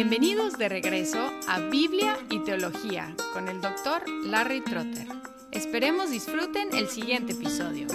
[0.00, 5.08] Bienvenidos de regreso a Biblia y Teología con el doctor Larry Trotter.
[5.50, 7.88] Esperemos disfruten el siguiente episodio.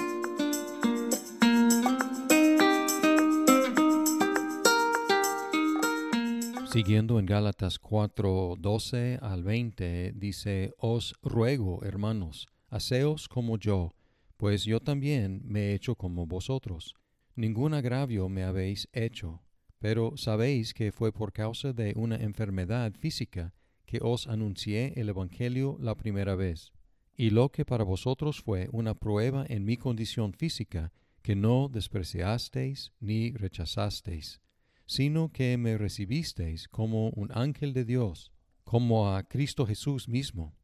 [6.69, 13.95] Siguiendo en Gálatas 4, 12 al 20, dice, Os ruego, hermanos, haceos como yo,
[14.35, 16.95] pues yo también me he hecho como vosotros.
[17.37, 19.41] Ningún agravio me habéis hecho
[19.83, 23.53] pero sabéis que fue por causa de una enfermedad física
[23.85, 26.71] que os anuncié el Evangelio la primera vez.
[27.17, 32.93] Y lo que para vosotros fue una prueba en mi condición física, que no despreciasteis
[33.01, 34.39] ni rechazasteis,
[34.85, 38.31] sino que me recibisteis como un ángel de Dios,
[38.63, 40.55] como a Cristo Jesús mismo.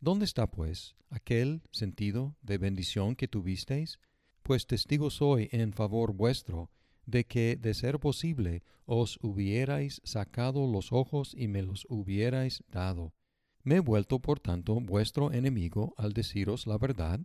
[0.00, 4.00] ¿Dónde está, pues, aquel sentido de bendición que tuvisteis?
[4.42, 6.72] Pues testigo soy en favor vuestro,
[7.06, 13.14] de que, de ser posible, os hubierais sacado los ojos y me los hubierais dado.
[13.62, 17.20] ¿Me he vuelto, por tanto, vuestro enemigo al deciros la verdad?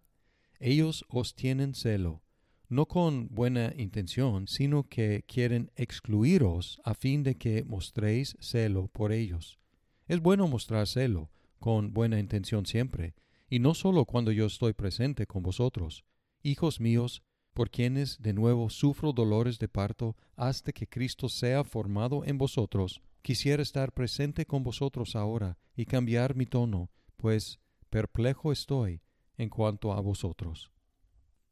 [0.60, 2.22] Ellos os tienen celo,
[2.70, 9.12] no con buena intención, sino que quieren excluiros a fin de que mostréis celo por
[9.12, 9.60] ellos.
[10.08, 13.16] Es bueno mostrar celo, con buena intención siempre,
[13.50, 16.06] y no sólo cuando yo estoy presente con vosotros.
[16.42, 22.24] Hijos míos, por quienes de nuevo sufro dolores de parto hasta que Cristo sea formado
[22.26, 29.02] en vosotros, quisiera estar presente con vosotros ahora y cambiar mi tono, pues perplejo estoy
[29.38, 30.72] en cuanto a vosotros.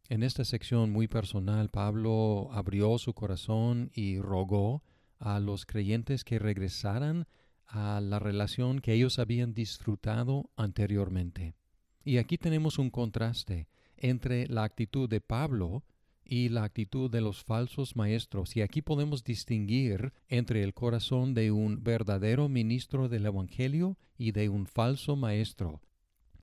[0.10, 4.84] En esta sección muy personal, Pablo abrió su corazón y rogó
[5.20, 7.28] a los creyentes que regresaran
[7.66, 11.56] a la relación que ellos habían disfrutado anteriormente.
[12.06, 15.84] Y aquí tenemos un contraste entre la actitud de Pablo
[16.30, 18.56] y la actitud de los falsos maestros.
[18.56, 24.50] Y aquí podemos distinguir entre el corazón de un verdadero ministro del Evangelio y de
[24.50, 25.82] un falso maestro.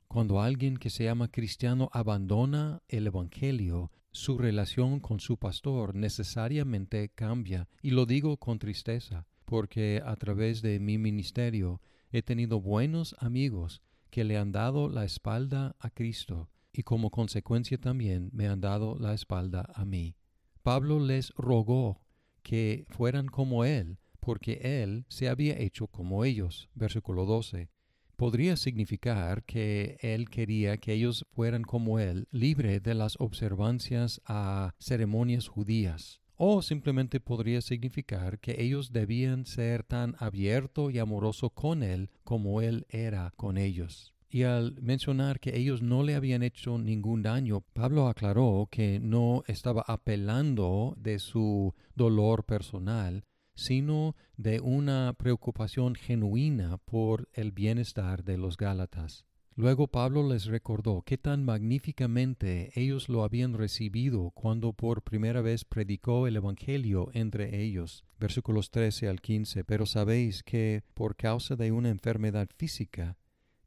[0.08, 7.10] Cuando alguien que se llama cristiano abandona el Evangelio, su relación con su pastor necesariamente
[7.10, 7.68] cambia.
[7.82, 13.82] Y lo digo con tristeza, porque a través de mi ministerio he tenido buenos amigos
[14.10, 18.98] que le han dado la espalda a Cristo y como consecuencia también me han dado
[18.98, 20.16] la espalda a mí.
[20.62, 22.00] Pablo les rogó
[22.42, 26.68] que fueran como él, porque él se había hecho como ellos.
[26.74, 27.68] Versículo 12.
[28.16, 34.74] Podría significar que él quería que ellos fueran como él, libre de las observancias a
[34.78, 36.20] ceremonias judías.
[36.36, 42.60] O simplemente podría significar que ellos debían ser tan abierto y amoroso con él como
[42.60, 44.13] él era con ellos.
[44.34, 49.44] Y al mencionar que ellos no le habían hecho ningún daño, Pablo aclaró que no
[49.46, 53.22] estaba apelando de su dolor personal,
[53.54, 59.24] sino de una preocupación genuina por el bienestar de los Gálatas.
[59.54, 65.64] Luego Pablo les recordó qué tan magníficamente ellos lo habían recibido cuando por primera vez
[65.64, 68.04] predicó el Evangelio entre ellos.
[68.18, 69.62] Versículos 13 al 15.
[69.62, 73.16] Pero sabéis que por causa de una enfermedad física,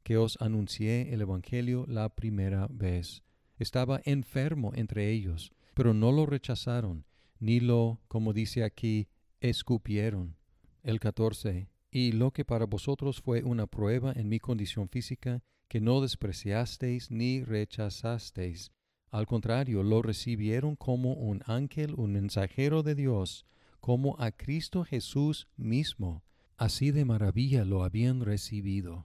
[0.08, 3.22] que os anuncié el Evangelio la primera vez.
[3.58, 7.04] Estaba enfermo entre ellos, pero no lo rechazaron,
[7.40, 9.08] ni lo, como dice aquí,
[9.40, 10.38] escupieron.
[10.82, 11.68] El 14.
[11.90, 17.10] Y lo que para vosotros fue una prueba en mi condición física, que no despreciasteis
[17.10, 18.72] ni rechazasteis.
[19.10, 23.44] Al contrario, lo recibieron como un ángel, un mensajero de Dios,
[23.78, 26.24] como a Cristo Jesús mismo.
[26.56, 29.04] Así de maravilla lo habían recibido.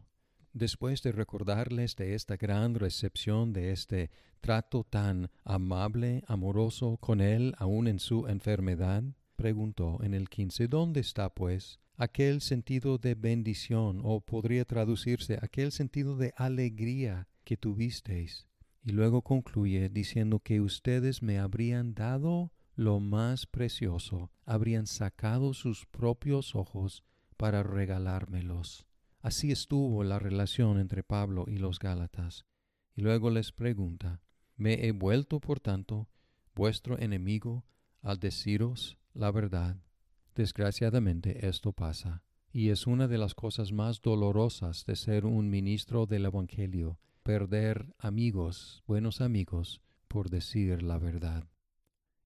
[0.53, 7.55] Después de recordarles de esta gran recepción, de este trato tan amable, amoroso con él
[7.57, 9.03] aun en su enfermedad,
[9.35, 15.71] preguntó en el quince, ¿dónde está, pues, aquel sentido de bendición, o podría traducirse aquel
[15.71, 18.47] sentido de alegría que tuvisteis?
[18.83, 25.87] Y luego concluye diciendo que ustedes me habrían dado lo más precioso, habrían sacado sus
[25.87, 27.03] propios ojos
[27.37, 28.85] para regalármelos.
[29.23, 32.45] Así estuvo la relación entre Pablo y los Gálatas.
[32.93, 34.21] Y luego les pregunta,
[34.57, 36.09] ¿me he vuelto, por tanto,
[36.53, 37.63] vuestro enemigo
[38.01, 39.77] al deciros la verdad?
[40.35, 42.21] Desgraciadamente esto pasa,
[42.51, 47.95] y es una de las cosas más dolorosas de ser un ministro del Evangelio, perder
[47.99, 51.45] amigos, buenos amigos, por decir la verdad.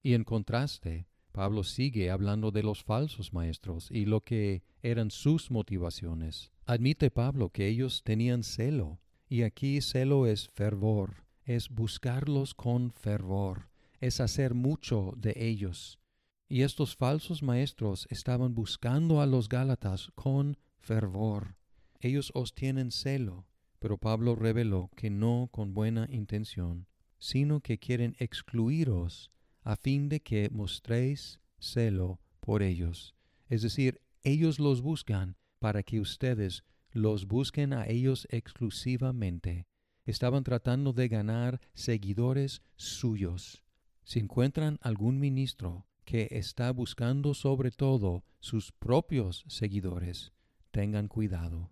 [0.02, 5.52] Y en contraste, Pablo sigue hablando de los falsos maestros y lo que eran sus
[5.52, 6.50] motivaciones.
[6.70, 13.70] Admite Pablo que ellos tenían celo, y aquí celo es fervor, es buscarlos con fervor,
[14.00, 15.98] es hacer mucho de ellos.
[16.46, 21.56] Y estos falsos maestros estaban buscando a los Gálatas con fervor.
[22.00, 23.46] Ellos os tienen celo,
[23.78, 26.86] pero Pablo reveló que no con buena intención,
[27.18, 29.30] sino que quieren excluiros
[29.62, 33.14] a fin de que mostréis celo por ellos.
[33.48, 39.66] Es decir, ellos los buscan para que ustedes los busquen a ellos exclusivamente.
[40.04, 43.62] Estaban tratando de ganar seguidores suyos.
[44.04, 50.32] Si encuentran algún ministro que está buscando sobre todo sus propios seguidores,
[50.70, 51.70] tengan cuidado.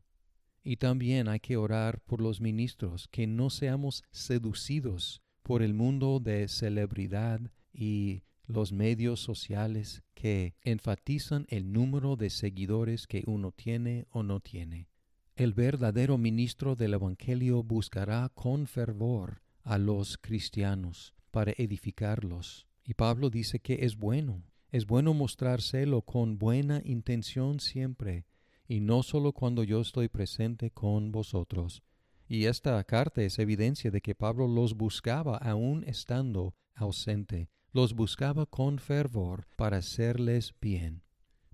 [0.63, 6.21] Y también hay que orar por los ministros, que no seamos seducidos por el mundo
[6.21, 7.41] de celebridad
[7.73, 14.41] y los medios sociales que enfatizan el número de seguidores que uno tiene o no
[14.41, 14.89] tiene.
[15.35, 22.67] El verdadero ministro del Evangelio buscará con fervor a los cristianos para edificarlos.
[22.85, 28.27] Y Pablo dice que es bueno, es bueno mostrárselo con buena intención siempre,
[28.69, 31.83] y no solo cuando yo estoy presente con vosotros.
[32.29, 38.47] Y esta carta es evidencia de que Pablo los buscaba aún estando ausente, los buscaba
[38.47, 41.03] con fervor para hacerles bien.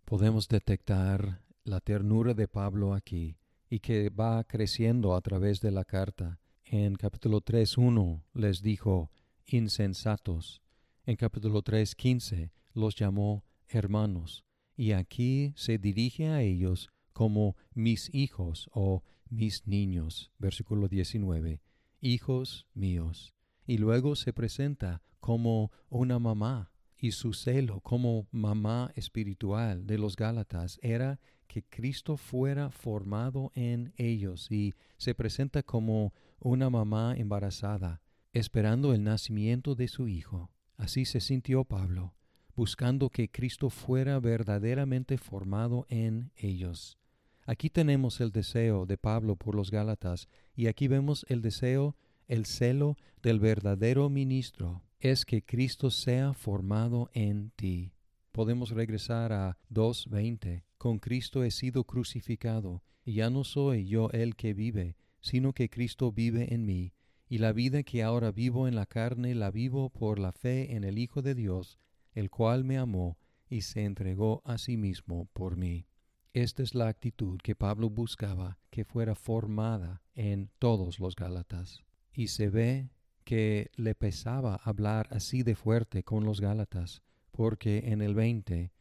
[0.04, 3.34] Podemos detectar la ternura de Pablo aquí
[3.68, 6.38] y que va creciendo a través de la carta.
[6.64, 9.10] En capítulo 3.1 les dijo
[9.46, 10.62] insensatos.
[11.06, 14.44] En capítulo 3.15 los llamó hermanos.
[14.76, 20.30] Y aquí se dirige a ellos como mis hijos o mis niños.
[20.38, 21.60] Versículo 19.
[22.00, 23.34] Hijos míos.
[23.66, 30.16] Y luego se presenta como una mamá, y su celo como mamá espiritual de los
[30.16, 31.18] Gálatas era
[31.48, 38.00] que Cristo fuera formado en ellos y se presenta como una mamá embarazada,
[38.32, 40.50] esperando el nacimiento de su Hijo.
[40.76, 42.14] Así se sintió Pablo,
[42.54, 46.98] buscando que Cristo fuera verdaderamente formado en ellos.
[47.44, 51.96] Aquí tenemos el deseo de Pablo por los Gálatas y aquí vemos el deseo,
[52.32, 57.92] el celo del verdadero ministro es que Cristo sea formado en ti.
[58.30, 60.62] Podemos regresar a 2.20.
[60.78, 65.68] Con Cristo he sido crucificado, y ya no soy yo el que vive, sino que
[65.68, 66.94] Cristo vive en mí,
[67.28, 70.84] y la vida que ahora vivo en la carne la vivo por la fe en
[70.84, 71.78] el Hijo de Dios,
[72.14, 73.18] el cual me amó
[73.50, 75.84] y se entregó a sí mismo por mí.
[76.32, 81.84] Esta es la actitud que Pablo buscaba que fuera formada en todos los Gálatas.
[82.12, 82.90] Y se ve
[83.24, 88.72] que le pesaba hablar así de fuerte con los Gálatas, porque en el veinte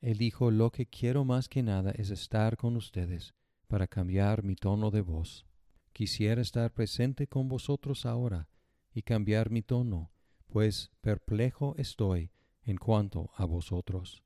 [0.00, 3.34] él dijo lo que quiero más que nada es estar con ustedes
[3.66, 5.46] para cambiar mi tono de voz.
[5.92, 8.48] Quisiera estar presente con vosotros ahora
[8.92, 10.12] y cambiar mi tono,
[10.46, 12.30] pues perplejo estoy
[12.62, 14.22] en cuanto a vosotros.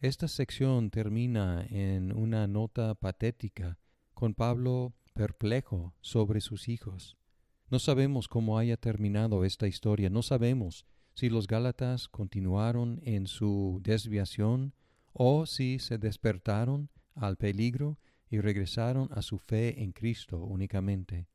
[0.00, 3.78] Esta sección termina en una nota patética,
[4.14, 7.17] con Pablo perplejo sobre sus hijos.
[7.70, 13.80] No sabemos cómo haya terminado esta historia, no sabemos si los Gálatas continuaron en su
[13.82, 14.72] desviación
[15.12, 17.98] o si se despertaron al peligro
[18.30, 21.28] y regresaron a su fe en Cristo únicamente.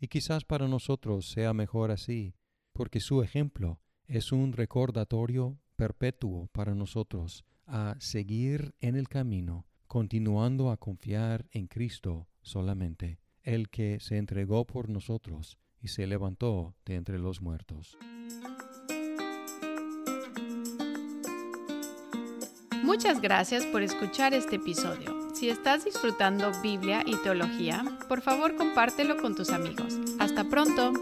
[0.00, 2.34] Y quizás para nosotros sea mejor así,
[2.72, 10.70] porque su ejemplo es un recordatorio perpetuo para nosotros a seguir en el camino, continuando
[10.70, 16.94] a confiar en Cristo solamente, el que se entregó por nosotros y se levantó de
[16.94, 17.98] entre los muertos.
[22.82, 25.28] Muchas gracias por escuchar este episodio.
[25.34, 29.98] Si estás disfrutando Biblia y teología, por favor compártelo con tus amigos.
[30.18, 30.92] Hasta pronto.